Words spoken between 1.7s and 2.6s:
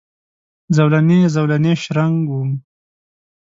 شرنګ وم